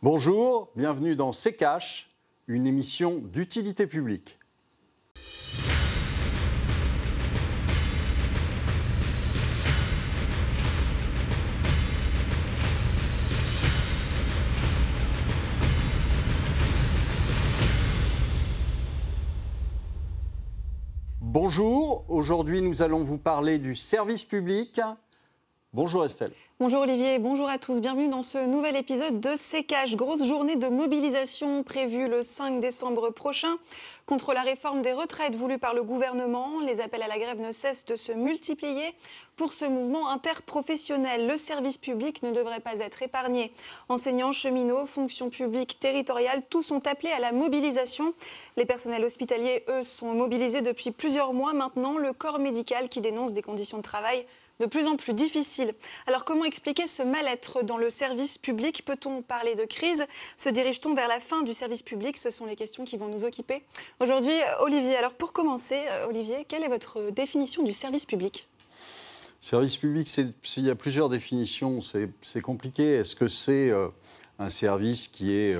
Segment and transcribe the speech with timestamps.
[0.00, 2.08] Bonjour, bienvenue dans C'est Cash,
[2.46, 4.38] une émission d'utilité publique.
[21.20, 24.80] Bonjour, aujourd'hui nous allons vous parler du service public.
[25.72, 26.34] Bonjour Estelle.
[26.60, 27.80] Bonjour Olivier, bonjour à tous.
[27.80, 29.94] Bienvenue dans ce nouvel épisode de CKH.
[29.94, 33.58] Grosse journée de mobilisation prévue le 5 décembre prochain
[34.06, 36.58] contre la réforme des retraites voulue par le gouvernement.
[36.66, 38.92] Les appels à la grève ne cessent de se multiplier.
[39.38, 43.52] Pour ce mouvement interprofessionnel, le service public ne devrait pas être épargné.
[43.88, 48.14] Enseignants, cheminots, fonctions publiques, territoriales, tous sont appelés à la mobilisation.
[48.56, 51.98] Les personnels hospitaliers, eux, sont mobilisés depuis plusieurs mois maintenant.
[51.98, 54.26] Le corps médical qui dénonce des conditions de travail
[54.58, 55.72] de plus en plus difficile.
[56.08, 58.84] Alors comment expliquer ce mal-être dans le service public?
[58.84, 60.04] Peut-on parler de crise?
[60.36, 62.18] Se dirige-t-on vers la fin du service public?
[62.18, 63.62] Ce sont les questions qui vont nous occuper
[64.00, 64.34] aujourd'hui.
[64.58, 68.48] Olivier, alors pour commencer, euh, Olivier, quelle est votre définition du service public?
[69.40, 70.08] Service public,
[70.56, 71.80] il y a plusieurs définitions,
[72.20, 72.94] c'est compliqué.
[72.94, 73.88] Est-ce que c'est euh,
[74.38, 75.56] un service qui est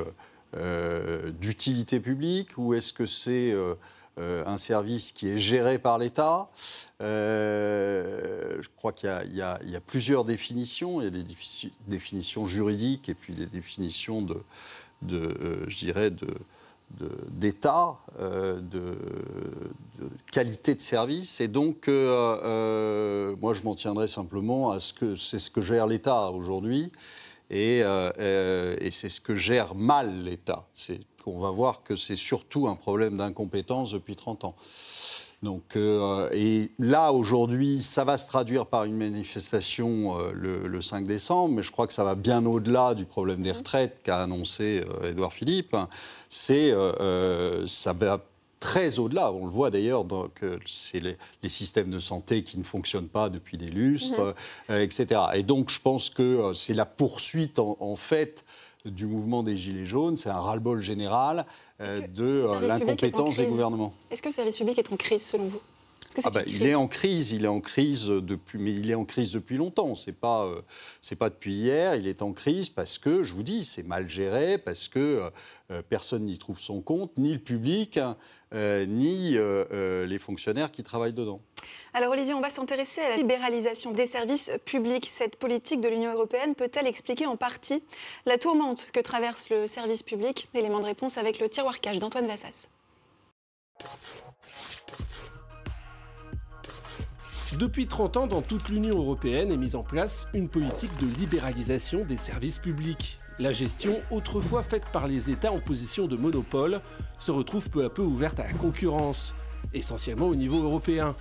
[0.56, 3.54] euh, d'utilité publique ou est-ce que c'est
[4.18, 6.50] euh, un service qui est géré par l'État?
[7.00, 11.00] Euh, je crois qu'il y, a plusieurs définitions.
[11.00, 11.24] Il y a des
[11.86, 14.42] définitions juridiques et puis des définitions de,
[15.12, 16.10] euh, je dirais,
[17.30, 18.98] d'état, de,
[20.32, 21.40] qualité de service.
[21.40, 26.30] Et donc, moi, je m'en tiendrai simplement à ce que c'est ce que gère l'État
[26.30, 26.90] aujourd'hui.
[27.50, 30.66] Et, et c'est ce que gère mal l'État.
[31.26, 34.56] On va voir que c'est surtout un problème d'incompétence depuis 30 ans.
[35.42, 40.32] Donc, euh, et là, aujourd'hui, ça va se traduire par une manifestation euh,
[40.66, 44.00] le, 5 décembre, mais je crois que ça va bien au-delà du problème des retraites
[44.02, 45.76] qu'a annoncé euh, Édouard Philippe.
[46.28, 46.72] C'est,
[47.66, 48.20] ça va
[48.58, 49.32] très au-delà.
[49.32, 50.04] On le voit d'ailleurs,
[50.66, 54.34] c'est les, systèmes de santé qui ne fonctionnent pas depuis des lustres,
[54.68, 54.76] mhm.
[54.76, 55.20] etc.
[55.34, 58.44] Et donc, je pense que c'est la poursuite, en fait,
[58.84, 60.16] du mouvement des Gilets jaunes.
[60.16, 61.44] C'est un ras-le-bol général euh,
[61.80, 63.94] de euh, l'incompétence des gouvernements.
[64.10, 65.60] Est-ce que le service public est en crise selon vous
[66.24, 69.04] ah bah, il est en crise, il est en crise depuis, mais il est en
[69.04, 69.94] crise depuis longtemps.
[69.94, 70.62] C'est pas, euh,
[71.00, 71.94] c'est pas depuis hier.
[71.94, 75.30] Il est en crise parce que, je vous dis, c'est mal géré, parce que euh,
[75.70, 77.98] euh, personne n'y trouve son compte, ni le public,
[78.52, 81.40] ni les fonctionnaires qui travaillent dedans.
[81.94, 85.08] Alors Olivier, on va s'intéresser à la libéralisation des services publics.
[85.08, 87.82] Cette politique de l'Union européenne peut-elle expliquer en partie
[88.26, 90.48] la tourmente que traverse le service public?
[90.54, 92.68] Élément de réponse avec le tiroir cache d'Antoine Vassas.
[97.58, 102.04] Depuis 30 ans, dans toute l'Union européenne est mise en place une politique de libéralisation
[102.04, 103.18] des services publics.
[103.38, 106.82] La gestion, autrefois faite par les États en position de monopole,
[107.18, 109.34] se retrouve peu à peu ouverte à la concurrence,
[109.72, 111.14] essentiellement au niveau européen.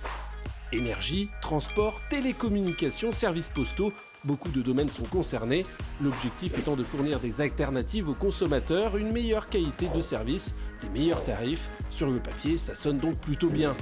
[0.70, 3.92] Énergie, transport, télécommunications, services postaux,
[4.24, 5.64] beaucoup de domaines sont concernés,
[6.02, 11.24] l'objectif étant de fournir des alternatives aux consommateurs, une meilleure qualité de service, des meilleurs
[11.24, 11.70] tarifs.
[11.88, 13.74] Sur le papier, ça sonne donc plutôt bien.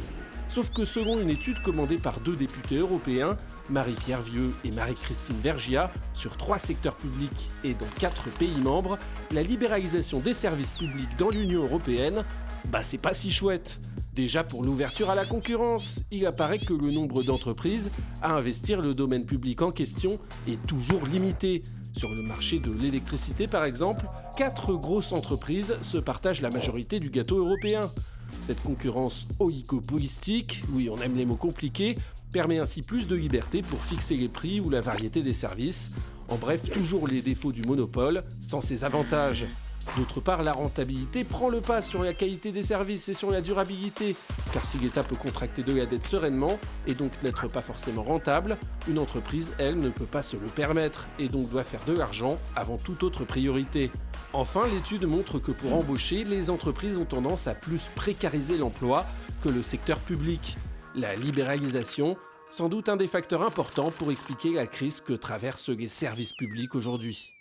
[0.49, 3.37] Sauf que selon une étude commandée par deux députés européens,
[3.69, 8.97] Marie-Pierre Vieux et Marie-Christine Vergia, sur trois secteurs publics et dans quatre pays membres,
[9.33, 12.25] la libéralisation des services publics dans l'Union européenne,
[12.67, 13.81] bah c'est pas si chouette.
[14.17, 17.91] Déjà pour l'ouverture à la concurrence, il apparaît que le nombre d'entreprises
[18.23, 20.19] à investir le domaine public en question
[20.49, 21.63] est toujours limité.
[21.95, 27.11] Sur le marché de l'électricité par exemple, quatre grosses entreprises se partagent la majorité du
[27.11, 27.93] gâteau européen.
[28.41, 31.99] Cette concurrence oligopolistique, oui on aime les mots compliqués,
[32.33, 35.91] permet ainsi plus de liberté pour fixer les prix ou la variété des services.
[36.29, 39.45] En bref, toujours les défauts du monopole, sans ses avantages.
[39.97, 43.41] D'autre part, la rentabilité prend le pas sur la qualité des services et sur la
[43.41, 44.15] durabilité,
[44.53, 48.59] car si l'État peut contracter de la dette sereinement et donc n'être pas forcément rentable,
[48.89, 52.37] une entreprise, elle, ne peut pas se le permettre et donc doit faire de l'argent
[52.55, 53.91] avant toute autre priorité.
[54.33, 59.07] Enfin, l'étude montre que pour embaucher, les entreprises ont tendance à plus précariser l'emploi
[59.43, 60.59] que le secteur public.
[60.95, 62.17] La libéralisation,
[62.51, 66.75] sans doute un des facteurs importants pour expliquer la crise que traversent les services publics
[66.75, 67.36] aujourd'hui.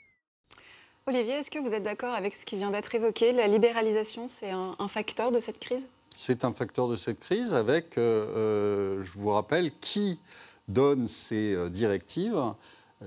[1.07, 3.31] Olivier, est-ce que vous êtes d'accord avec ce qui vient d'être évoqué?
[3.31, 5.86] La libéralisation, c'est un, facteur de cette crise?
[6.10, 10.19] C'est un facteur de cette crise avec, euh, euh, je vous rappelle, qui
[10.68, 12.42] donne ces euh, directives?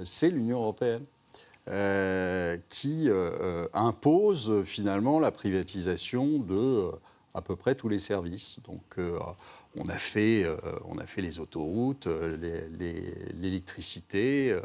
[0.05, 1.05] C'est l'Union européenne.
[2.71, 3.09] qui
[3.75, 6.93] impose finalement la privatisation de
[7.35, 8.59] à peu près tous les services.
[8.65, 8.97] Donc,
[9.77, 10.47] on, a fait,
[10.87, 12.09] on a fait les autoroutes,
[13.41, 14.59] l'électricité,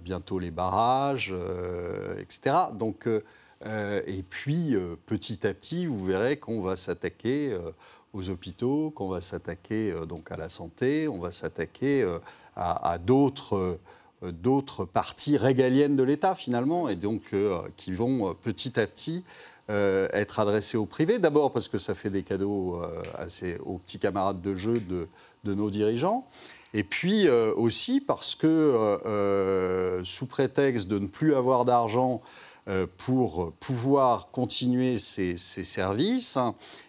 [0.00, 1.34] bientôt les barrages,
[2.18, 2.56] etc.
[2.74, 3.08] Donc,
[3.64, 4.76] et puis,
[5.06, 7.56] petit à petit, vous verrez qu'on va s'attaquer
[8.12, 12.06] aux hôpitaux, qu'on va s'attaquer donc à la santé, on va s'attaquer
[12.56, 13.78] à, d'autres
[14.22, 17.34] d'autres parties régaliennes de l'État finalement, et donc
[17.76, 19.24] qui vont petit à petit
[19.70, 21.20] euh, être adressé au privé.
[21.20, 25.06] D'abord parce que ça fait des cadeaux euh, aux petits camarades de jeu de,
[25.44, 26.26] nos dirigeants.
[26.74, 32.22] Et puis euh, aussi parce que, sous prétexte de ne plus avoir d'argent
[32.98, 36.38] pour pouvoir continuer ces, services,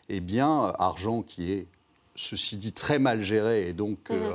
[0.09, 1.67] eh bien, argent qui est
[2.15, 3.67] ceci dit, très mal géré.
[3.67, 4.31] Et donc, euh,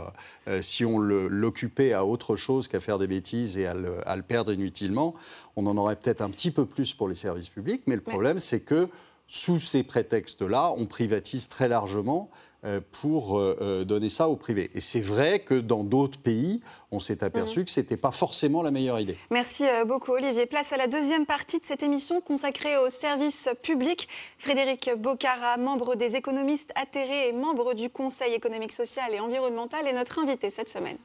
[0.49, 4.53] euh, si on l'occupait à autre chose qu'à faire des bêtises et à le, perdre
[4.53, 5.15] inutilement,
[5.57, 7.83] on en aurait peut-être un petit peu plus pour les services publics.
[7.87, 8.89] Mais le problème, c'est que
[9.27, 12.31] sous ces prétextes-là, on privatise très largement
[12.93, 14.71] pour euh, euh, donner ça au privé.
[14.75, 16.61] Et c'est vrai que dans d'autres pays,
[16.91, 17.65] on s'est aperçu mhm.
[17.67, 19.17] que ce n'était pas forcément la meilleure idée.
[19.31, 20.47] Merci beaucoup Olivier.
[20.47, 24.09] Place à la deuxième partie de cette émission consacrée au service public.
[24.39, 29.93] Frédéric Bocara, membre des économistes atterrés et membre du Conseil économique, social et environnemental, est
[29.93, 30.99] notre invité cette semaine.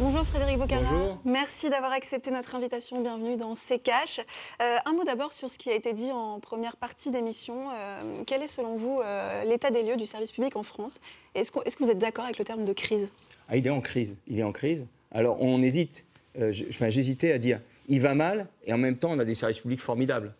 [0.00, 0.58] Bonjour Frédéric.
[0.58, 1.20] Bonjour.
[1.24, 3.00] Merci d'avoir accepté notre invitation.
[3.00, 4.18] Bienvenue dans C'est Cash.
[4.60, 7.70] Euh, un mot d'abord sur ce qui a été dit en première partie d'émission.
[7.70, 11.00] Euh, quel est selon vous euh, l'état des lieux du service public en France?
[11.36, 13.06] Est-ce que, vous êtes d'accord avec le terme de crise?
[13.48, 14.18] Ah, Il est en crise.
[14.26, 14.84] Il est en crise.
[15.12, 16.06] Alors on hésite.
[16.50, 19.80] J'hésitais à dire il va mal et en même temps on a des services publics
[19.80, 20.34] formidables.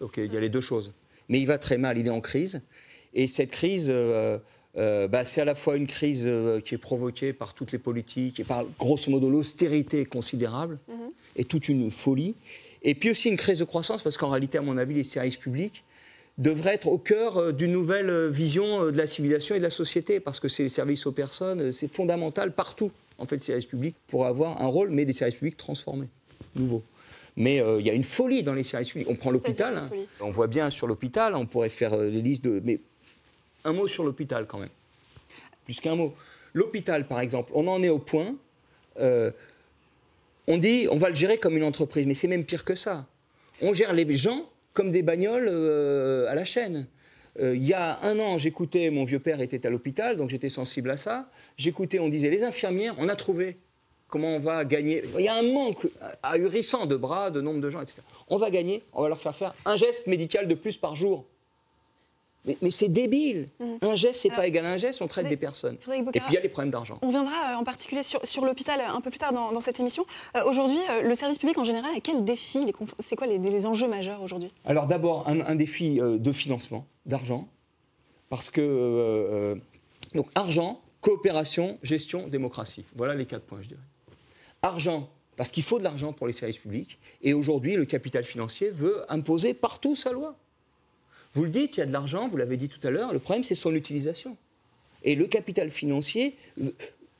[0.00, 0.92] Donc il y a les deux choses.
[1.28, 1.96] Mais il va très mal.
[1.96, 2.60] Il est en crise.
[3.14, 3.92] Et cette crise
[4.78, 7.78] euh, bah, c'est à la fois une crise euh, qui est provoquée par toutes les
[7.78, 11.10] politiques et par, grosso modo, l'austérité considérable mhm.
[11.36, 12.34] et toute une folie.
[12.82, 15.38] Et puis aussi une crise de croissance, parce qu'en réalité, à mon avis, les services
[15.38, 15.82] publics
[16.36, 20.20] devraient être au cœur euh, d'une nouvelle vision de la civilisation et de la société,
[20.20, 23.96] parce que c'est les services aux personnes, c'est fondamental partout, en fait, les services publics,
[24.08, 26.08] pour avoir un rôle, mais des services publics transformés,
[26.54, 26.82] nouveaux.
[27.38, 29.08] Mais il y a une folie dans les services publics.
[29.10, 29.90] On prend l'hôpital, hein.
[30.20, 32.62] on voit bien sur l'hôpital, on pourrait faire des listes de...
[32.64, 32.80] Mais
[33.66, 34.70] un mot sur l'hôpital quand même.
[35.64, 36.14] Plus qu'un mot.
[36.54, 38.34] L'hôpital, par exemple, on en est au point.
[38.98, 39.30] Euh,
[40.46, 43.06] on dit on va le gérer comme une entreprise, mais c'est même pire que ça.
[43.60, 46.86] On gère les gens comme des bagnoles euh, à la chaîne.
[47.40, 50.48] Euh, il y a un an, j'écoutais, mon vieux père était à l'hôpital, donc j'étais
[50.48, 51.28] sensible à ça.
[51.58, 53.58] J'écoutais, on disait les infirmières, on a trouvé
[54.08, 55.02] comment on va gagner.
[55.18, 55.88] Il y a un manque
[56.22, 58.00] ahurissant de bras, de nombre de gens, etc.
[58.28, 61.26] On va gagner, on va leur faire faire un geste médical de plus par jour.
[62.46, 63.48] Mais, c'est débile.
[63.58, 63.64] Mm.
[63.82, 65.76] Un geste, c'est pas égal à un geste, on traite des personnes.
[65.92, 66.98] Et puis il y a les problèmes d'argent.
[67.02, 70.06] On viendra euh, en particulier sur, l'hôpital euh, un peu plus tard dans, cette émission.
[70.36, 74.22] Euh, aujourd'hui, le service public en général a quel défi C'est quoi les, enjeux majeurs
[74.22, 74.52] aujourd'hui?
[74.64, 77.48] Alors d'abord, un, défi de financement, d'argent.
[78.28, 79.58] Parce que.
[80.14, 82.84] donc argent, coopération, gestion, démocratie.
[82.94, 83.80] Voilà les quatre points, je dirais.
[84.62, 86.98] Argent, parce qu'il faut de l'argent pour les services publics.
[87.22, 90.36] Et aujourd'hui, le capital financier veut imposer partout sa loi.
[91.36, 93.18] Vous le dites, il y a de l'argent, vous l'avez dit tout à l'heure, le
[93.18, 94.38] problème c'est son utilisation.
[95.02, 96.34] Et le capital financier,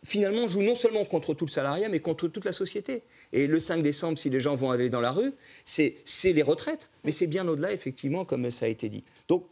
[0.04, 3.02] finalement, joue non seulement contre tout le salariat, mais contre toute la société.
[3.34, 5.34] Et le 5 décembre, si les gens vont aller dans la rue,
[5.66, 9.04] c'est les retraites, mais c'est bien au-delà, effectivement, comme ça a été dit.
[9.28, 9.44] Donc,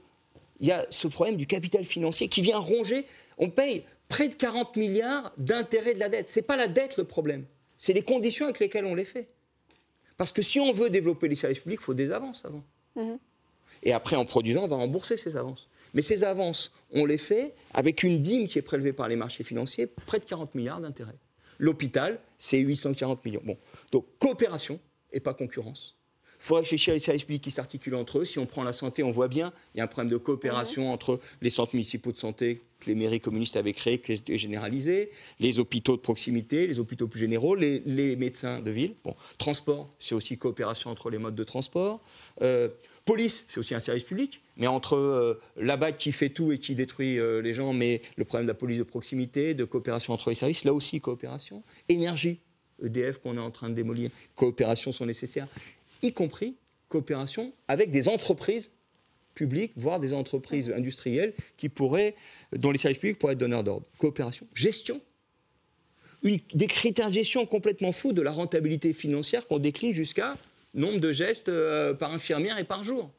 [0.60, 3.04] il y a ce problème du capital financier qui vient ronger.
[3.36, 6.30] On paye près de 40 milliards d'intérêts de la dette.
[6.30, 7.44] Ce n'est pas la dette le problème,
[7.76, 9.28] c'est les conditions avec lesquelles on les fait.
[10.16, 12.64] Parce que si on veut développer les services publics, il faut des avances avant.
[12.96, 13.16] Mmh.
[13.84, 15.68] Et après, en produisant, on va rembourser ces avances.
[15.92, 19.44] Mais ces avances, on les fait avec une dîme qui est prélevée par les marchés
[19.44, 21.18] financiers, près de 40 milliards d'intérêts.
[21.58, 23.42] L'hôpital, c'est 840 millions.
[23.44, 23.56] Bon,
[23.92, 24.80] donc coopération
[25.12, 25.96] et pas concurrence.
[26.44, 28.26] Il faut réfléchir à les services publics qui s'articulent entre eux.
[28.26, 30.92] Si on prend la santé, on voit bien, il y a un problème de coopération
[30.92, 35.10] entre les centres municipaux de santé que les mairies communistes avaient créés, qui étaient généralisés,
[35.40, 37.80] les hôpitaux de proximité, les hôpitaux plus généraux, les,
[38.16, 38.94] médecins de ville.
[39.04, 42.02] Bon, transport, c'est aussi coopération entre les modes de transport.
[42.42, 42.68] Euh,
[43.06, 46.58] Police, c'est aussi un service public, mais entre euh, la BAC qui fait tout et
[46.58, 50.12] qui détruit euh, les gens, mais le problème de la police de proximité, de coopération
[50.12, 51.62] entre les services, là aussi coopération.
[51.88, 52.40] Énergie,
[52.82, 55.48] EDF qu'on est en train de démolir, coopération sont nécessaires,
[56.04, 56.56] y compris
[56.88, 58.70] coopération avec des entreprises
[59.34, 62.14] publiques, voire des entreprises industrielles qui pourraient,
[62.52, 63.86] dont les services publics pourraient être donneurs d'ordre.
[63.98, 65.00] Coopération, gestion.
[66.22, 70.36] des critères de gestion complètement fous de la rentabilité financière qu'on décline jusqu'à
[70.74, 73.10] nombre de gestes euh, par infirmière et par jour.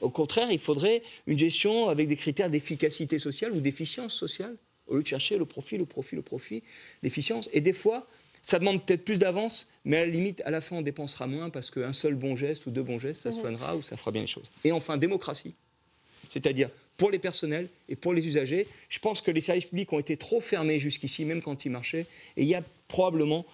[0.00, 4.96] Au contraire, il faudrait une gestion avec des critères d'efficacité sociale ou d'efficience sociale, au
[4.96, 6.62] lieu de chercher le profit, le profit, le profit,
[7.02, 7.48] l'efficience.
[7.52, 8.06] Et des fois,
[8.44, 11.48] Ça demande peut-être plus d'avance, mais à la limite, à la fin, on dépensera moins
[11.50, 13.40] parce qu'un seul bon geste ou deux bons gestes, ça Mhm.
[13.40, 14.50] soignera ou ça fera bien les choses.
[14.64, 15.54] Et enfin, démocratie.
[16.28, 18.68] C'est-à-dire pour les personnels et pour les usagers.
[18.88, 22.06] Je pense que les services publics ont été trop fermés jusqu'ici, même quand ils marchaient.
[22.36, 23.44] Et il y a probablement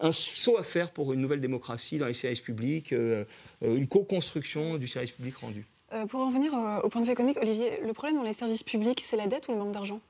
[0.00, 3.24] un saut à faire pour une nouvelle démocratie dans les services publics, euh,
[3.62, 5.64] euh, une co-construction du service public rendu.
[5.92, 8.32] Euh, pour en venir euh, au point de vue économique, Olivier, le problème dans les
[8.34, 10.00] services publics, c'est la dette ou le manque d'argent?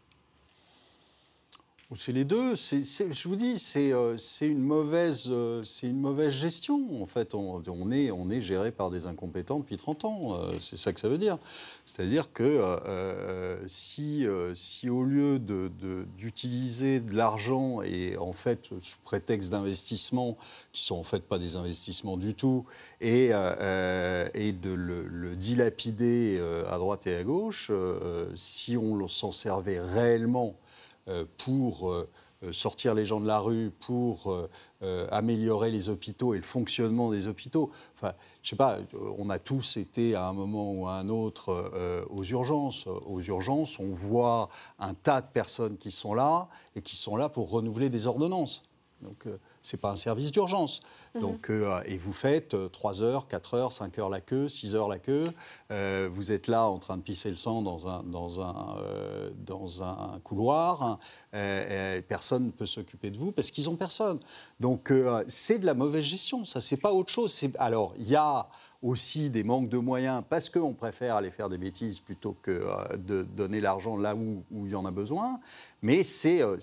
[1.97, 2.55] C'est les deux.
[2.55, 7.03] Je vous dis, c'est euh, c'est une, mauvaise, euh, c'est une mauvaise gestion.
[7.03, 10.35] En fait, on, est, géré par des incompétents depuis 30 ans.
[10.35, 11.39] euh, c'est ça que ça veut dire.
[11.87, 12.61] C'est-à-dire que
[13.67, 15.39] si, au lieu
[16.19, 20.37] d'utiliser de, l'argent et en fait sous prétexte d'investissement,
[20.73, 22.67] qui sont en fait pas des investissements du tout,
[23.01, 26.39] et, de le, dilapider
[26.71, 27.73] à droite et à gauche,
[28.35, 30.55] si on s'en servait réellement
[31.37, 32.09] pour euh,
[32.45, 34.49] euh, sortir les gens de la rue, pour euh,
[34.83, 37.73] euh, améliorer les hôpitaux et le fonctionnement des hôpitaux.
[37.97, 38.13] Enfin,
[38.43, 41.51] je sais pas, euh, on a tous été à un moment ou à un autre
[41.75, 42.87] euh, aux urgences.
[42.87, 47.29] Aux urgences, on voit un tas de personnes qui sont là et qui sont là
[47.29, 48.63] pour renouveler des ordonnances.
[49.03, 50.79] Donc, euh, c'est pas un service d'urgence.
[51.21, 54.75] Donc, euh, et vous faites euh, 3 heures, 4 heures, 5 heures la queue, 6
[54.75, 55.31] heures la queue.
[55.71, 59.31] Euh, vous êtes là en train de pisser le sang dans un, dans un, euh,
[59.47, 60.99] dans un couloir.
[61.35, 64.19] euh, personne ne peut s'occuper de vous parce qu'ils ont personne.
[64.61, 66.45] Donc, euh, c'est de la mauvaise gestion.
[66.45, 67.39] Ça, c'est pas autre chose.
[67.59, 68.49] Alors, il y a
[68.83, 72.97] aussi des manques de moyens parce qu'on préfère aller faire des bêtises plutôt que euh,
[72.97, 75.41] de donner l'argent là où, il y en a besoin.
[75.83, 76.57] Mais c'est euh,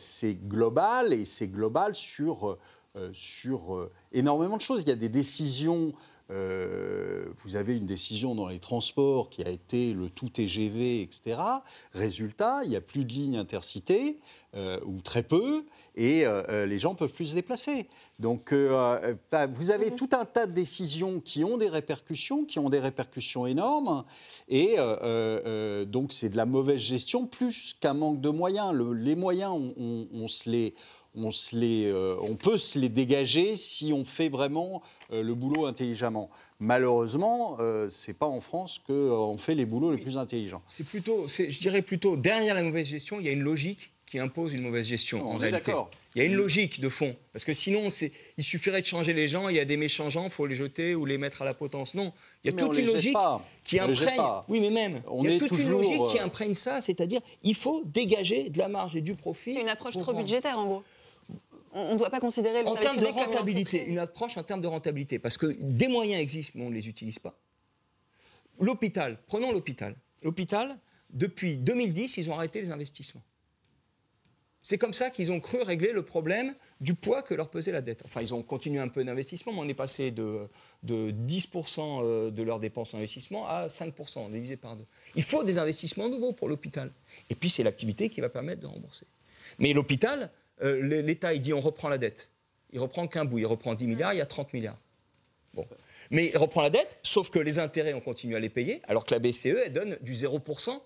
[0.48, 2.60] global et c'est global sur, euh,
[2.96, 4.82] euh, sur euh, énormément de choses.
[4.84, 5.94] Il y a des décisions.
[6.32, 11.38] euh, vous avez une décision dans les transports qui a été le tout TGV, etc.
[11.94, 14.18] Résultat, il n'y a plus de lignes intercités,
[14.56, 17.88] euh, ou très peu, et euh, les gens peuvent plus se déplacer.
[18.18, 22.72] Donc, enfin, vous avez tout un tas de décisions qui ont des répercussions, qui ont
[22.72, 24.04] des répercussions énormes,
[24.50, 24.78] et
[25.88, 28.74] donc c'est de la mauvaise gestion plus qu'un manque de moyens.
[28.74, 30.74] Le- les moyens, on, on- on se les,
[31.18, 34.82] on, se les, euh, on peut se les dégager si on fait vraiment
[35.12, 36.30] euh, le boulot intelligemment.
[36.60, 40.62] Malheureusement, euh, c'est pas en France qu'on fait les boulots les plus intelligents.
[40.68, 43.92] C'est plutôt, c'est- je dirais plutôt, derrière la mauvaise gestion, il y a une logique
[44.06, 45.22] qui impose une mauvaise gestion.
[45.22, 45.66] en On est réalité.
[45.72, 45.90] d'accord.
[46.16, 47.14] Il y a une logique de fond.
[47.34, 50.10] Parce que sinon, c'est- il suffirait de changer les gens, il y a des méchants
[50.10, 51.94] gens, il faut les jeter ou les mettre à la potence.
[51.94, 53.46] Non, il y a Mais toute une logique pas.
[53.66, 54.16] qui On imprègne.
[54.16, 54.46] pas.
[54.48, 55.02] Oui, mais même.
[55.08, 57.82] On il y a est toute une logique qui euh, imprègne ça, c'est-à-dire il faut
[57.86, 59.54] dégager de la marge et du profit.
[59.56, 60.84] C'est une approche trop rendre- budgétaire, en gros.
[61.78, 64.00] On ne doit pas considérer le En service termes de public comme une rentabilité, une
[64.00, 67.20] approche en termes de rentabilité, parce que des moyens existent, mais on ne les utilise
[67.20, 67.38] pas.
[68.62, 69.94] L'hôpital, prenons l'hôpital.
[70.24, 70.78] L'hôpital,
[71.10, 73.22] depuis 2010, ils ont arrêté les investissements.
[74.62, 77.82] C'est comme ça qu'ils ont cru régler le problème du poids que leur pesait la
[77.82, 78.02] dette.
[78.06, 80.48] Enfin, ils ont continué un peu d'investissement, mais on est passé de,
[80.82, 84.86] de 10% euh, de leurs dépenses en investissement à 5%, on est divisé par deux.
[85.14, 86.92] Il faut des investissements nouveaux pour l'hôpital.
[87.30, 89.06] Et puis, c'est l'activité qui va permettre de rembourser.
[89.60, 90.32] Mais l'hôpital,
[90.62, 92.32] euh, l'État, il dit on reprend la dette.
[92.72, 94.80] Il reprend qu'un bout, il reprend 10 milliards, il y a 30 milliards.
[95.54, 95.66] Bon.
[96.12, 99.06] Mais il reprend la dette, sauf que les intérêts, on continue à les payer, alors
[99.06, 100.82] que la BCE, elle donne du 0%.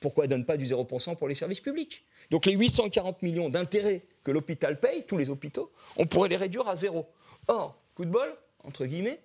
[0.00, 2.04] Pourquoi elle ne donne pas du 0% pour les services publics?
[2.30, 6.68] Donc les 840 millions d'intérêts que l'hôpital paye, tous les hôpitaux, on pourrait les réduire
[6.68, 7.06] à zéro.
[7.46, 9.20] Or, coup de bol, entre guillemets,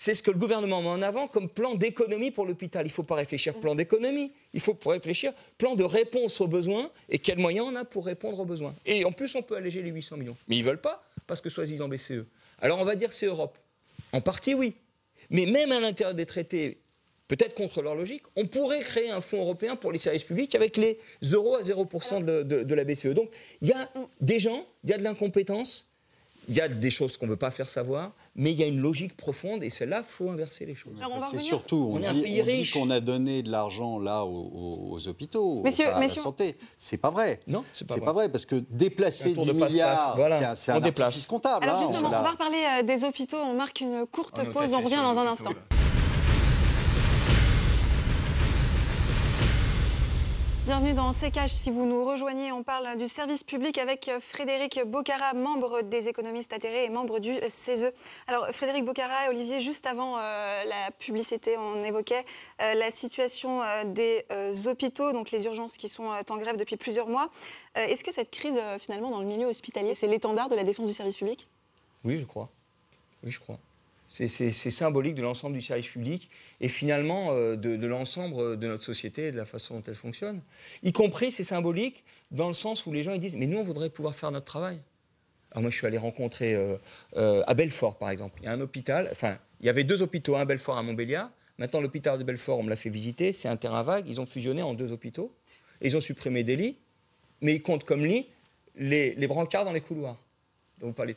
[0.00, 2.86] c'est ce que le gouvernement met en avant comme plan d'économie pour l'hôpital.
[2.86, 6.92] Il ne faut pas réfléchir plan d'économie, il faut réfléchir plan de réponse aux besoins
[7.08, 8.74] et quels moyens on a pour répondre aux besoins.
[8.86, 10.36] Et en plus, on peut alléger les 800 millions.
[10.46, 12.24] Mais ils ne veulent pas, parce que soi-disant BCE.
[12.60, 13.58] Alors on va dire c'est Europe.
[14.12, 14.74] En partie, oui.
[15.30, 16.78] Mais même à l'intérieur des traités,
[17.26, 20.76] peut-être contre leur logique, on pourrait créer un fonds européen pour les services publics avec
[20.76, 21.00] les
[21.32, 23.08] euros à 0% de, de- de la BCE.
[23.14, 23.30] Donc
[23.62, 23.90] il y a
[24.20, 25.88] des gens, il y a de l'incompétence,
[26.48, 28.66] il y a des choses qu'on ne veut pas faire savoir, mais il y a
[28.66, 30.94] une logique profonde et celle-là, il faut inverser les choses.
[30.98, 32.40] Alors, on va C'est surtout, on, dit,
[32.74, 36.16] on qu'on a donné de l'argent là aux, aux- aux hôpitaux, Messieurs, enfin, à messieurs.
[36.16, 36.56] la santé.
[36.78, 37.40] C'est pas vrai.
[37.46, 40.54] Non, c'est pas pas vrai parce que déplacer Un tour 10 de passe-passe, milliards, voilà.
[40.54, 41.26] c'est un, un déplace.
[41.26, 41.64] comptable.
[41.64, 43.36] Alors hein, justement, on va reparler euh, des hôpitaux.
[43.38, 44.72] On marque une courte pause.
[44.72, 45.50] On revient dans un instant.
[50.68, 51.52] Bienvenue dans Cash.
[51.52, 56.52] Si vous nous rejoignez, on parle du service public avec Frédéric Bocara, membre des économistes
[56.52, 57.90] atterrés et membre du CESE.
[58.26, 60.20] Alors, Frédéric Bocara et Olivier, juste avant euh,
[60.64, 62.22] la publicité, on évoquait
[62.60, 64.26] euh, la situation euh, des
[64.66, 67.30] hôpitaux, donc les urgences qui sont en grève depuis plusieurs mois.
[67.74, 70.92] Est-ce que cette crise, finalement, dans le milieu hospitalier, c'est l'étendard de la défense du
[70.92, 71.48] service public?
[72.04, 72.50] Oui, je crois.
[73.24, 73.58] Oui, je crois.
[74.08, 79.28] C'est- symbolique de l'ensemble du service public et finalement euh, de, l'ensemble de notre société
[79.28, 80.40] et de la façon dont elle fonctionne.
[80.82, 83.62] Y compris, c'est symbolique dans le sens où les gens ils disent Mais nous, on
[83.62, 84.78] voudrait pouvoir faire notre travail.
[85.50, 86.76] Alors moi, je suis allé rencontrer euh,
[87.16, 88.38] euh, à Belfort, par exemple.
[88.42, 90.80] Il y a un hôpital, enfin, il y avait deux hôpitaux, un à Belfort, un
[90.80, 91.30] à Montbéliard.
[91.58, 94.08] Maintenant, l'hôpital de Belfort, on me l'a fait visiter, c'est un terrain vague.
[94.08, 95.34] Ils ont fusionné en deux hôpitaux.
[95.80, 96.76] Ils ont supprimé des lits,
[97.40, 98.26] mais ils comptent comme lits
[98.76, 100.16] les, brancards dans les couloirs.
[100.96, 101.16] parlez.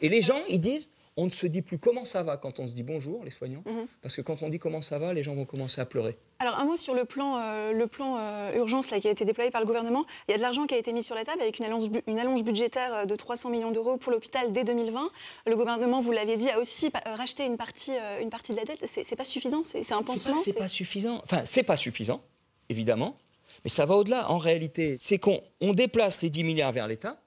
[0.00, 2.66] Et les gens, ils disent, on ne se dit plus comment ça va quand on
[2.66, 3.86] se dit bonjour, les soignants, Mhm.
[4.00, 6.16] parce que quand on dit comment ça va, les gens vont commencer à pleurer.
[6.38, 9.24] Alors un mot sur le plan, euh, le plan euh, urgence là, qui a été
[9.26, 10.06] déployé par le gouvernement.
[10.26, 11.88] Il y a de l'argent qui a été mis sur la table avec une allonge,
[11.90, 15.10] bu- une allonge budgétaire euh, de 300 millions d'euros pour l'hôpital dès 2020.
[15.46, 18.64] Le gouvernement, vous l'aviez dit, a aussi racheté une partie, euh, une partie de la
[18.64, 18.84] dette.
[18.86, 20.36] C'est pas suffisant, c'est un pansement.
[20.38, 21.20] c'est- pas suffisant.
[21.24, 22.22] Enfin, c'est pas suffisant,
[22.70, 23.16] évidemment,
[23.64, 24.30] mais ça va au-delà.
[24.30, 27.20] En réalité, c'est qu'on on déplace les 10 milliards vers l'État,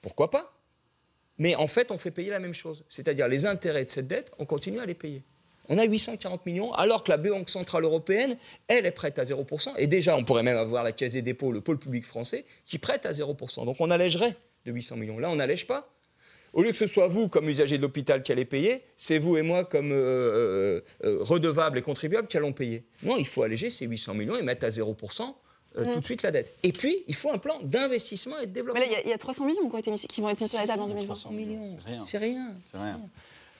[0.00, 0.52] pourquoi pas?
[1.38, 2.84] Mais en fait, on fait payer la même chose.
[2.88, 5.22] C'est-à-dire les intérêts de cette dette, on continue à les payer.
[5.68, 8.36] On a 840 millions, alors que la Banque Centrale Européenne,
[8.68, 9.74] elle est prête à 0%.
[9.78, 12.78] Et déjà, on pourrait même avoir la Caisse des dépôts, le pôle public français, qui
[12.78, 13.64] prête à 0%.
[13.64, 15.18] Donc on allégerait de 800 millions.
[15.18, 15.92] Là, on n'allège pas.
[16.52, 19.36] Au lieu que ce soit vous, comme usager de l'hôpital, qui allez payer, c'est vous
[19.36, 22.84] et moi, comme euh, euh, redevables et contribuables, qui allons payer.
[23.02, 25.34] Non, il faut alléger ces 800 millions et mettre à 0%
[25.78, 26.52] euh, tout de suite la dette.
[26.62, 28.80] Et puis, il faut un plan d'investissement et de développement.
[28.80, 30.40] Mais là, il y y, a 300 millions qui, ont été mis, qui vont être
[30.40, 31.04] mis sur la table en 2020.
[31.06, 32.00] 300 millions, C'est rien.
[32.04, 32.54] c'est rien.
[32.64, 33.00] C'est rien.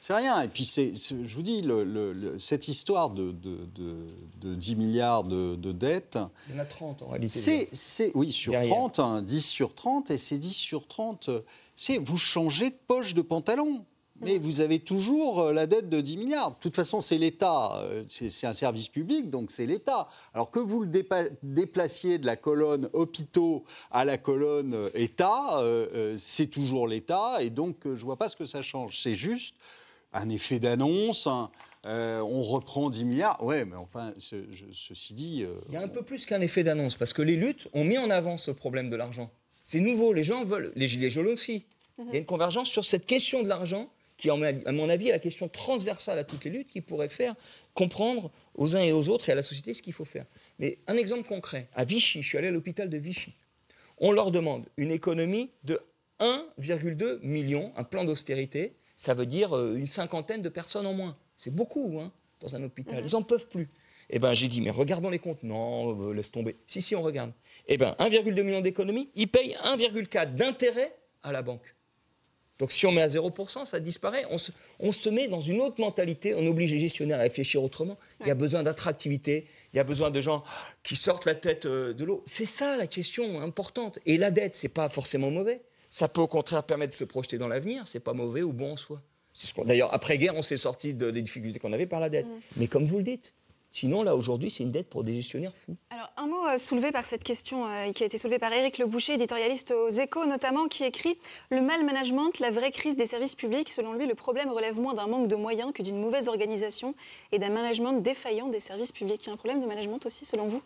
[0.00, 0.42] C'est rien.
[0.42, 4.06] Et puis, c'est, je vous dis, le- le- le- cette histoire de, de, de-
[4.40, 6.18] de 10 milliards de, de dettes,
[6.48, 7.68] Il y en a 30 en réalité.
[7.72, 8.72] c'est, oui, sur Derrière.
[8.74, 11.40] 30, hein, 10 sur 30, et ces 10 sur 30, euh,
[11.74, 13.84] c'est vous changez de poche de pantalon.
[14.20, 16.50] Mais vous avez toujours euh, la dette de 10 milliards.
[16.52, 20.08] De toute façon, c'est l'État, euh, c'est un service public, donc c'est l'État.
[20.32, 20.90] Alors que vous le
[21.42, 25.62] déplaciez de la colonne hôpitaux à la colonne euh, État,
[26.18, 29.00] c'est toujours l'État, et donc je vois pas ce que ça change.
[29.00, 29.56] C'est juste
[30.12, 31.28] un effet d'annonce.
[31.84, 33.42] on reprend 10 milliards.
[33.42, 35.44] Ouais, mais enfin, ceci dit.
[35.68, 37.98] Il y a un peu plus qu'un effet d'annonce, parce que les luttes ont mis
[37.98, 39.30] en avant ce problème de l'argent.
[39.62, 41.66] C'est nouveau, les gens veulent, les gilets jaunes aussi.
[41.98, 45.12] Il y a une convergence sur cette question de l'argent, qui, à mon avis, est
[45.12, 47.34] la question transversale à toutes les luttes, qui pourrait faire
[47.74, 50.24] comprendre aux uns et aux autres et à la société ce qu'il faut faire.
[50.58, 53.34] Mais un exemple concret, à Vichy, je suis allé à l'hôpital de Vichy.
[53.98, 55.80] On leur demande une économie de
[56.20, 61.16] 1,2 million, un plan d'austérité, ça veut dire euh, une cinquantaine de personnes en moins.
[61.36, 63.04] C'est beaucoup hein, dans un hôpital.
[63.04, 63.68] Ils n'en peuvent plus.
[64.08, 65.42] Eh ben, j'ai dit, mais regardons les comptes.
[65.42, 66.56] Non, euh, laisse tomber.
[66.66, 67.32] Si, si, on regarde.
[67.68, 71.75] Eh ben, 1,2 million d'économies, ils payent 1,4 d'intérêt à la banque.
[72.58, 74.24] Donc si on met à 0%, ça disparaît.
[74.30, 77.62] On se, on se met dans une autre mentalité, on oblige les gestionnaires à réfléchir
[77.62, 77.98] autrement.
[78.22, 80.42] Il y a besoin d'attractivité, il y a besoin de gens
[80.82, 82.22] qui sortent la tête euh, de l'eau.
[82.24, 83.98] C'est ça la question importante.
[84.06, 85.60] Et la dette, c'est pas forcément mauvais.
[85.90, 88.72] Ça peut au contraire permettre de se projeter dans l'avenir, c'est pas mauvais ou bon
[88.72, 89.02] en soi.
[89.34, 92.08] C'est ce qu'on- D'ailleurs, après-guerre, on s'est sorti de- des difficultés qu'on avait par la
[92.08, 92.26] dette.
[92.56, 93.34] Mais comme vous le dites,
[93.68, 95.76] sinon là aujourd'hui, c'est une dette pour des gestionnaires fous.
[95.90, 98.78] Alors, un mot euh, soulevé par cette question euh, qui a été soulevée par Éric
[98.78, 101.18] Le Boucher, éditorialiste aux Échos notamment, qui écrit
[101.50, 103.70] Le mal management, la vraie crise des services publics.
[103.70, 106.94] Selon lui, le problème relève moins d'un manque de moyens que d'une mauvaise organisation
[107.32, 109.24] et d'un management défaillant des services publics.
[109.24, 110.62] Il y a un problème de management aussi, selon vous?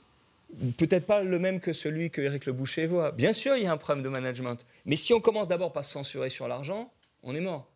[0.77, 3.13] Peut-être pas le même que celui que Éric Le Boucher voit.
[3.13, 4.67] Bien sûr, il y a un problème de management.
[4.85, 7.69] Mais si on commence d'abord par se censurer sur l'argent, on est mort.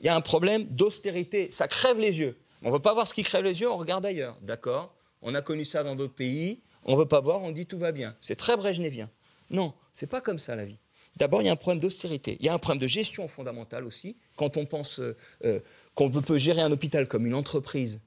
[0.00, 1.48] Il y a un problème d'austérité.
[1.50, 2.38] Ça crève les yeux.
[2.62, 4.36] On ne veut pas voir ce qui crève les yeux, on regarde ailleurs.
[4.42, 4.94] D'accord?
[5.22, 6.60] On a connu ça dans d'autres pays.
[6.84, 8.16] On ne veut pas voir, on dit tout va bien.
[8.20, 9.10] C'est très brejnevien.
[9.50, 10.78] Non, c'est pas comme ça la vie.
[11.16, 12.36] D'abord, il y a un problème d'austérité.
[12.40, 14.16] Il y a un problème de gestion fondamentale aussi.
[14.36, 15.60] Quand on pense euh, euh,
[15.94, 18.00] qu'on peut gérer un hôpital comme une entreprise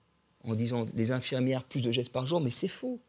[0.44, 3.00] en disant les infirmières plus de gestes par jour, mais c'est faux.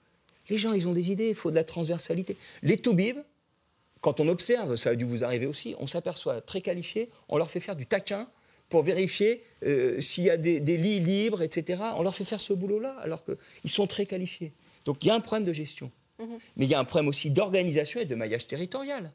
[0.49, 2.37] Les gens, ils ont des idées, il faut de la transversalité.
[2.63, 3.23] Les toubibs,
[4.01, 7.51] quand on observe, ça a dû vous arriver aussi, on s'aperçoit très qualifiés, on leur
[7.51, 8.29] fait faire du taquin
[8.69, 11.83] pour vérifier euh, s'il y a des, des lits libres, etc.
[11.97, 14.53] On leur fait faire ce boulot-là, alors qu'ils sont très qualifiés.
[14.85, 15.91] Donc il y a un problème de gestion.
[16.57, 19.13] Mais il y a un problème aussi d'organisation et de maillage territorial.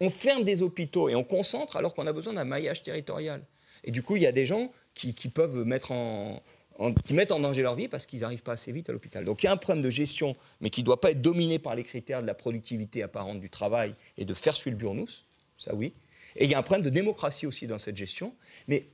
[0.00, 3.44] On ferme des hôpitaux et on concentre alors qu'on a besoin d'un maillage territorial.
[3.84, 6.42] Et du coup, il y a des gens qui, qui peuvent mettre en,
[6.78, 9.24] en- qui mettent en danger leur vie parce qu'ils n'arrivent pas assez vite à l'hôpital.
[9.24, 11.58] Donc il y a un problème de gestion, mais qui ne doit pas être dominé
[11.58, 15.24] par les critères de la productivité apparente du travail et de faire suivre le burnous,
[15.58, 15.92] ça oui.
[16.36, 18.34] Et il y a un problème de démocratie aussi dans cette gestion.
[18.68, 18.86] Mais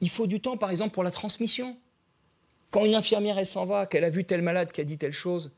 [0.00, 1.76] il faut du temps, par exemple, pour la transmission.
[2.70, 5.12] Quand une infirmière, elle s'en va, qu'elle a vu tel malade qui a dit telle
[5.12, 5.50] chose,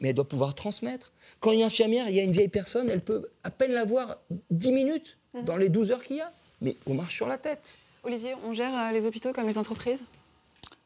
[0.00, 1.12] mais elle doit pouvoir transmettre.
[1.40, 4.16] Quand une infirmière, il y a une vieille personne, elle peut à peine la voir
[4.50, 6.32] 10 minutes dans les 12 heures qu'il y a.
[6.62, 7.78] Mais on marche sur la tête.
[8.02, 10.00] Olivier, on gère euh, les hôpitaux comme les entreprises?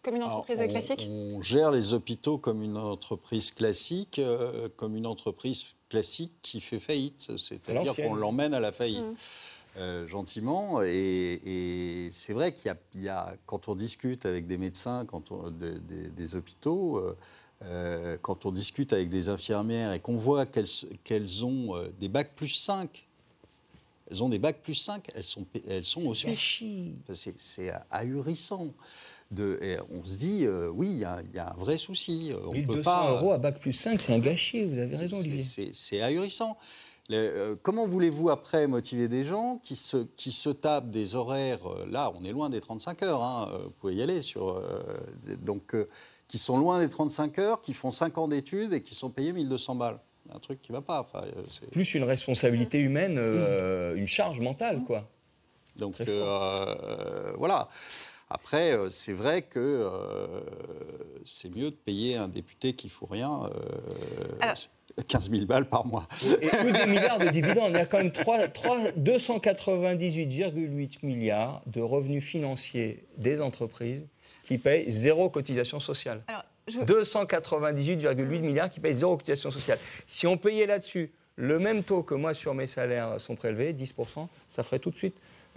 [0.02, 1.08] Comme une Alors, entreprise on- classique?
[1.10, 6.80] On gère les hôpitaux comme une entreprise classique, euh, comme une entreprise classique qui fait
[6.80, 7.30] faillite.
[7.38, 9.02] C'est-à-dire qu'on l'emmène à la faillite.
[9.04, 9.14] Mm.
[9.76, 10.82] euh, gentiment.
[10.82, 14.58] Et, et c'est vrai qu'il y a, il y a- quand on discute avec des
[14.58, 17.16] médecins, quand on, des, des- des hôpitaux, euh,
[17.62, 20.66] euh, quand on discute avec des infirmières et qu'on voit qu'elles,
[21.04, 23.06] qu'elles ont euh, des bacs plus 5,
[24.10, 27.04] elles ont des bacs plus 5, elles sont, elles sont au SMIC.
[27.36, 28.68] C'est ahurissant.
[29.30, 29.60] De,
[29.90, 32.32] on se dit, euh, oui, il y, a un vrai souci.
[32.46, 35.18] On 1200 peut pas, euros à bac plus 5, c'est un gâchis, vous avez raison,
[35.18, 35.70] Olivier.
[35.72, 36.56] C'est ahurissant.
[37.10, 41.86] Euh, comment voulez-vous après motiver des gens qui se, qui se tapent des horaires, euh,
[41.90, 44.62] là on est loin des 35 heures, hein, vous pouvez y aller, sur,
[45.42, 45.74] donc
[46.26, 49.32] qui sont loin des 35 heures, qui font 5 ans d'études et qui sont payés
[49.32, 49.98] 1200 balles
[50.30, 51.00] un truc qui ne va pas.
[51.00, 51.24] Enfin,
[51.72, 53.18] Plus une responsabilité humaine,
[53.96, 55.08] une charge mentale, quoi.
[55.76, 55.94] Donc
[57.38, 57.68] voilà.
[58.30, 60.40] Après, euh, c'est vrai que euh,
[61.24, 63.48] c'est mieux de payer un député qui ne fout rien.
[65.08, 66.06] 15 euh, 000 balles par mois.
[66.42, 67.70] Et plus des milliards de dividendes.
[67.70, 74.04] Il y a quand même 298,8 milliards de revenus financiers des entreprises
[74.44, 76.22] qui payent zéro cotisation sociale.
[76.68, 79.78] 298,8 milliards qui payent zéro cotisation sociale.
[80.04, 84.26] Si on payait là-dessus le même taux que moi sur mes salaires sont prélevés, 10%,
[84.48, 85.16] ça ferait tout de suite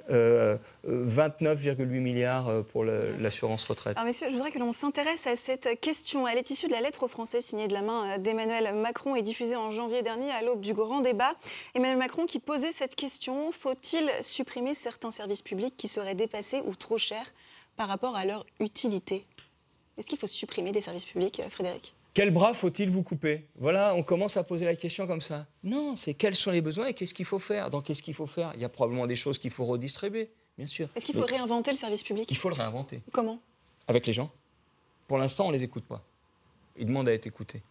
[0.10, 3.98] 29,8 milliards euh, pour l'assurance retraite.
[3.98, 6.28] Alors, messieurs, je voudrais que l'on s'intéresse à cette question.
[6.28, 9.16] Elle est issue de la lettre aux Français signée de la main euh, d'Emmanuel Macron
[9.16, 11.36] et diffusée en janvier dernier à l'aube du grand débat.
[11.76, 16.76] Emmanuel Macron qui posait cette question faut-il supprimer certains services publics qui seraient dépassés ou
[16.76, 17.32] trop chers
[17.78, 19.24] par rapport à leur utilité?
[19.98, 21.94] Est-ce qu'il faut supprimer des services publics, euh, Frédéric?
[22.14, 23.48] Quel bras faut-il vous couper?
[23.56, 25.48] Voilà, on commence à poser la question comme ça.
[25.64, 27.70] Non, c'est quels sont les besoins et qu'est-ce qu'il faut faire?
[27.70, 28.52] Donc, qu'est-ce qu'il faut faire?
[28.56, 30.90] Il y a probablement des choses qu'il faut redistribuer, bien sûr.
[30.96, 32.30] Est-ce qu'il faut réinventer le service public?
[32.30, 33.02] Il faut le réinventer.
[33.12, 33.40] Comment?
[33.88, 34.30] Avec les gens.
[35.08, 36.04] Pour l'instant, on ne les écoute pas.
[36.78, 37.62] Ils demandent à être écoutés.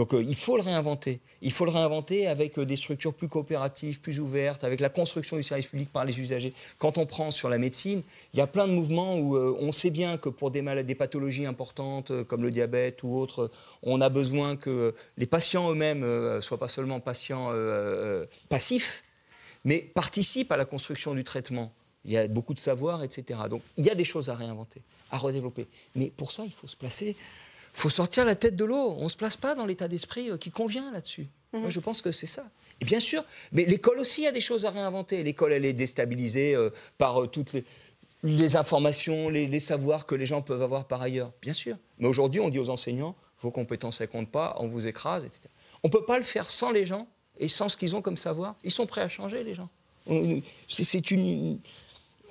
[0.00, 1.20] Donc euh, il faut le réinventer.
[1.42, 5.36] Il faut le réinventer avec euh, des structures plus coopératives, plus ouvertes, avec la construction
[5.36, 6.54] du service public par les usagers.
[6.78, 8.00] Quand on prend sur la médecine,
[8.32, 10.86] il y a plein de mouvements où euh, on sait bien que pour des, maladies,
[10.86, 13.50] des pathologies importantes comme le diabète ou autres,
[13.82, 17.52] on a besoin que les patients eux-mêmes ne soient pas seulement patients
[18.48, 19.02] passifs,
[19.66, 21.74] mais participent à la construction du traitement.
[22.06, 23.38] Il y a beaucoup de savoir, etc.
[23.50, 25.66] Donc il y a des choses à réinventer, à redévelopper.
[25.94, 27.16] Mais pour ça, il faut se placer
[27.72, 28.96] faut sortir la tête de l'eau.
[28.98, 31.28] On ne se place pas dans l'état d'esprit euh, qui convient là-dessus.
[31.52, 31.70] Moi, mhm.
[31.70, 32.44] je pense que c'est ça.
[32.80, 35.22] Et bien sûr, mais l'école aussi a des choses à réinventer.
[35.22, 37.56] L'école, elle est déstabilisée euh, par euh, toutes
[38.22, 41.32] les, informations, les, savoirs que les gens peuvent avoir par ailleurs.
[41.42, 41.76] Bien sûr.
[41.98, 45.48] Mais aujourd'hui, on dit aux enseignants, vos compétences, elles comptent pas, on vous écrase, etc.
[45.82, 47.06] On ne peut pas le faire sans les gens
[47.38, 48.56] et sans ce qu'ils ont comme savoir.
[48.64, 49.68] Ils sont prêts à changer, les gens.
[50.68, 51.58] C'est une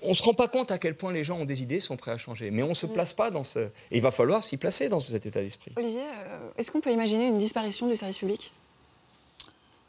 [0.02, 1.98] on ne se rend pas compte à quel point les gens ont des idées, sont
[1.98, 2.52] prêts à changer.
[2.52, 3.60] Mais on ne se place pas dans ce...
[3.60, 5.72] Et il va falloir s'y placer dans cet état d'esprit.
[5.78, 8.52] Olivier, euh, est-ce qu'on peut imaginer une disparition du service public?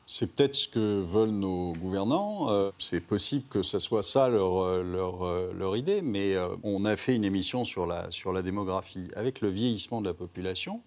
[0.07, 2.51] C'est peut-être ce que veulent nos gouvernants.
[2.51, 6.97] Euh, c'est possible que ce soit ça leur, euh, leur, leur idée, mais on a
[6.97, 9.07] fait une émission sur la, sur la démographie.
[9.15, 10.81] Avec le vieillissement de la population,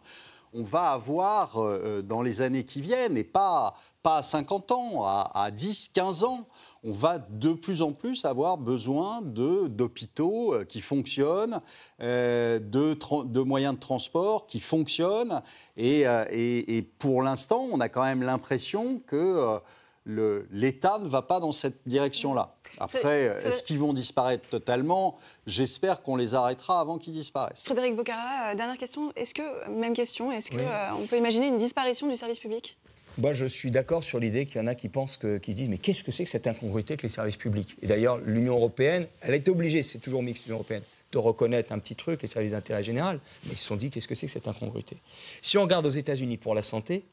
[0.54, 1.58] on va avoir
[2.04, 6.26] dans les années qui viennent, et pas, pas à 50 ans, à, à 10, 15
[6.26, 6.48] ans,
[6.84, 11.62] on va de plus en plus avoir besoin d'hôpitaux euh, qui fonctionnent,
[12.02, 15.41] euh, de, moyens de transport qui fonctionnent.
[15.80, 19.60] Euh, et, pour l'instant, on a quand même l'impression que
[20.06, 22.56] l'État ne va pas dans cette direction-là.
[22.78, 25.17] Après, est-ce qu'ils vont disparaître totalement?
[25.48, 27.63] J'espère qu'on les arrêtera avant qu'ils disparaissent.
[27.63, 29.13] Frédéric Bocara, dernière question.
[29.15, 32.78] Est-ce que, même question, est-ce qu'on peut imaginer une disparition du service public?
[33.17, 35.58] Moi, je suis d'accord sur l'idée qu'il y en a qui pensent, que, qui se
[35.58, 37.76] disent, mais qu'est-ce que c'est que cette incongruité avec les services publics?
[37.82, 41.71] Et d'ailleurs, l'Union européenne, elle a été obligée, c'est toujours mixte l'Union européenne, de reconnaître
[41.71, 44.26] un petit truc, les services d'intérêt général, mais ils se sont dit, qu'est-ce que c'est
[44.26, 44.97] que cette incongruité?
[45.41, 47.04] Si on regarde aux États-Unis pour la santé,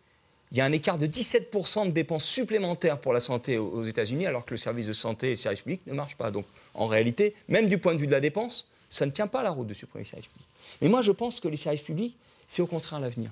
[0.52, 4.26] il y a un écart de 17% de dépenses supplémentaires pour la santé aux États-Unis,
[4.26, 6.30] alors que le service de santé et le service public ne marchent pas.
[6.30, 9.42] Donc, en réalité, même du point de vue de la dépense, ça ne tient pas
[9.42, 10.48] la route de supprimer les services publics.
[10.82, 12.16] Mais moi, je pense que les services publics,
[12.48, 13.30] c'est au contraire l'avenir.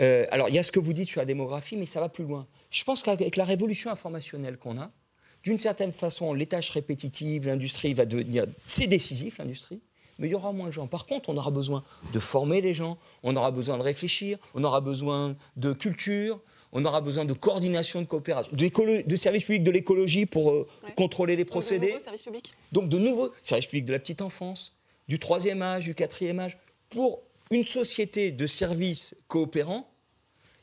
[0.00, 2.08] Euh, alors, il y a ce que vous dites sur la démographie, mais ça va
[2.08, 2.46] plus loin.
[2.70, 4.90] Je pense qu'avec la révolution informationnelle qu'on a,
[5.44, 8.46] d'une certaine façon, les tâches répétitives, l'industrie va devenir.
[8.64, 9.80] C'est décisif, l'industrie,
[10.18, 10.86] mais il y aura moins de gens.
[10.86, 14.62] Par contre, on aura besoin de former les gens, on aura besoin de réfléchir, on
[14.62, 16.40] aura besoin de culture,
[16.72, 21.36] on aura besoin de coordination, de coopération, de, services publics de l'écologie pour euh, contrôler
[21.36, 21.94] les procédés.
[22.70, 24.74] Donc, de nouveaux services publics de la petite enfance,
[25.08, 26.56] du troisième âge, du quatrième âge,
[26.88, 29.88] pour une société de services coopérants,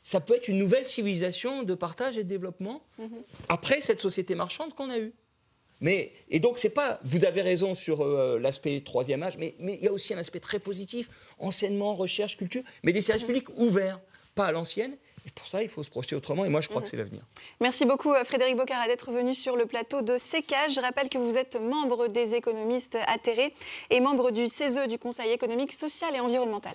[0.02, 3.22] ça peut être une nouvelle civilisation de partage et de développement mhm.
[3.48, 5.12] après cette société marchande qu'on a eue.
[5.80, 7.00] Mais, et donc, c'est pas.
[7.04, 10.18] Vous avez raison sur euh, l'aspect troisième âge, mais, mais il y a aussi un
[10.18, 13.28] aspect très positif enseignement, recherche, culture, mais des services mhm.
[13.28, 14.00] publics ouverts,
[14.34, 14.96] pas à l'ancienne,
[15.26, 16.44] et pour ça, il faut se projeter autrement.
[16.44, 17.22] Et moi, je crois que c'est l'avenir.
[17.60, 20.74] Merci beaucoup, euh, Frédéric Bocara, d'être venu sur le plateau de CECAGE.
[20.74, 23.54] Je rappelle que vous êtes membre des économistes atterrés
[23.90, 26.74] et membre du CESE, du Conseil économique, social et environnemental.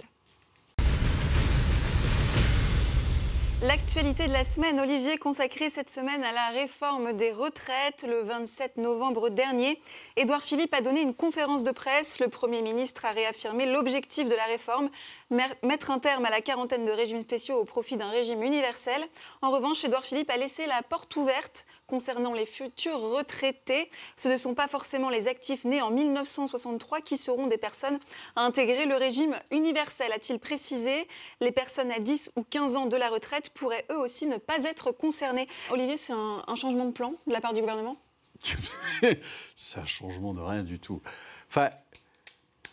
[3.62, 8.06] L'actualité de la semaine, Olivier, consacrée cette semaine à la réforme des retraites.
[8.08, 9.82] Le 27 novembre dernier,
[10.18, 12.20] Édouard Philippe a donné une conférence de presse.
[12.20, 14.90] Le Premier ministre a réaffirmé l'objectif de la réforme,
[15.30, 19.04] mettre un terme à la quarantaine de régimes spéciaux au profit d'un régime universel.
[19.42, 23.90] En revanche, Édouard Philippe a laissé la porte ouverte concernant les futurs retraités.
[24.16, 28.00] Ce ne sont pas forcément les actifs nés en 1963 qui seront des personnes
[28.36, 31.08] à intégrer le régime universel, a-t-il précisé.
[31.42, 34.64] Les personnes à 10 ou 15 ans de la retraite pourraient eux aussi ne pas
[34.64, 35.48] être concernées.
[35.72, 37.98] Olivier, c'est un, changement de plan de la part du gouvernement?
[39.56, 41.02] C'est un changement de rien du tout.
[41.48, 41.70] Enfin,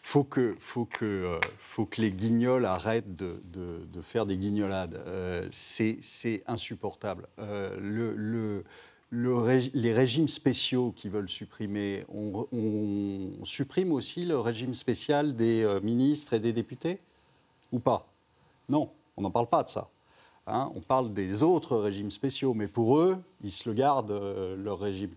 [0.02, 5.00] faut que, faut que, euh, faut que les guignols arrêtent de, faire des guignolades.
[5.06, 7.28] Euh, c'est insupportable.
[7.38, 8.64] Euh, le,
[9.12, 12.46] les régimes spéciaux qui veulent supprimer, on,
[13.44, 16.98] supprime aussi le régime spécial des ministres et des députés?
[17.70, 18.06] Ou pas?
[18.68, 19.88] Non, on n'en parle pas de ça.
[20.48, 20.72] Hein.
[20.74, 24.20] on parle des autres régimes spéciaux, mais pour eux, ils se le gardent,
[24.58, 25.14] leur régime.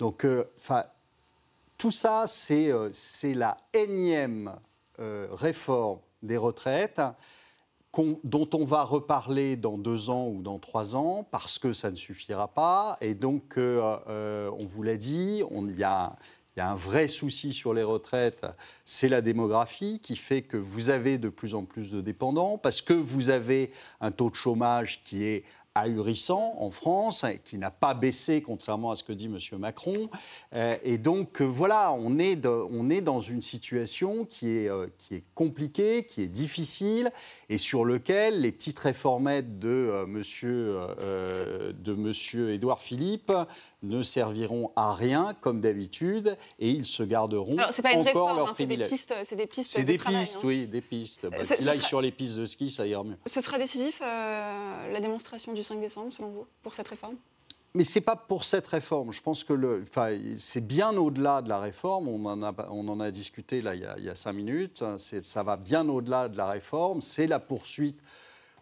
[0.00, 0.26] Donc,
[1.84, 4.54] tout ça, c'est la énième
[4.98, 7.02] réforme des retraites
[8.24, 11.96] dont on va reparler dans deux ans ou dans trois ans, parce que ça ne
[11.96, 12.96] suffira pas.
[13.02, 16.16] Et donc, euh, euh, on vous l'a dit, il y a
[16.56, 18.46] un vrai souci sur les retraites,
[18.86, 22.80] c'est la démographie qui fait que vous avez de plus en plus de dépendants, parce
[22.80, 23.70] que vous avez
[24.00, 25.44] un taux de chômage qui est
[25.76, 29.38] ahurissant en France, qui n'a pas baissé, contrairement à ce que dit M.
[29.58, 30.08] Macron.
[30.54, 35.24] Euh, et donc, euh, voilà, on est, dans une situation qui est, euh, qui est
[35.34, 37.10] compliquée, qui est difficile,
[37.48, 43.32] et sur lequel les petites réformettes de monsieur, de monsieur Édouard Philippe
[43.88, 48.36] ne serviront à rien, comme d'habitude, et ils se garderont Alors, pas une encore réforme,
[48.36, 48.88] leur hein, privilège.
[48.88, 50.40] C'est des pistes, c'est des pistes, pistes hein.
[50.44, 51.26] oui, des pistes.
[51.30, 53.16] Bah, Qu'il aille sur les pistes de ski, ça ira mieux.
[53.26, 57.16] Ce sera décisif, la démonstration du 5 décembre, selon vous, pour cette réforme?
[57.76, 59.12] Mais ce n'est pas pour cette réforme.
[59.12, 59.82] Je pense que
[60.36, 62.06] c'est bien au-delà de la réforme.
[62.06, 64.34] On en a, on en a discuté là, il, y a, il y a cinq
[64.34, 64.84] minutes.
[64.96, 67.02] Ça va bien au-delà de la réforme.
[67.02, 67.98] C'est la poursuite,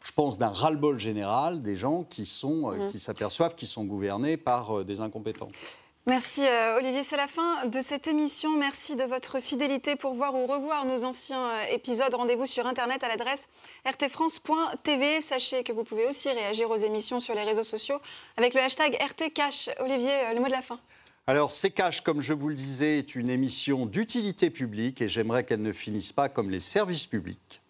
[0.04, 2.90] je pense, d'un ras-le-bol général des gens qui mmh.
[2.90, 5.48] qui s'aperçoivent qu'ils sont gouvernés par euh, des incompétents.
[6.06, 8.58] Merci euh, Olivier, c'est la fin de cette émission.
[8.58, 12.12] Merci de votre fidélité pour voir ou revoir nos anciens euh, épisodes.
[12.12, 13.46] Rendez-vous sur internet à l'adresse
[13.86, 15.20] rtfrance.tv.
[15.20, 18.00] Sachez que vous pouvez aussi réagir aux émissions sur les réseaux sociaux
[18.36, 19.70] avec le hashtag RTCash.
[19.78, 20.80] Olivier, euh, le mot de la fin.
[21.28, 25.44] Alors, C'est Cash, comme je vous le disais, est une émission d'utilité publique et j'aimerais
[25.44, 27.61] qu'elle ne finisse pas comme les services publics.